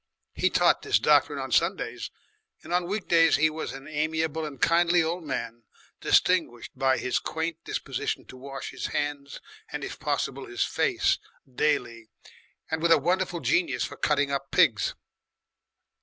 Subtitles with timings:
[0.33, 2.09] He taught this doctrine on Sundays,
[2.63, 5.61] and on weekdays he was an amiable and kindly old man,
[5.99, 9.39] distinguished by his quaint disposition to wash his hands,
[9.71, 12.09] and if possible his face, daily,
[12.71, 14.95] and with a wonderful genius for cutting up pigs.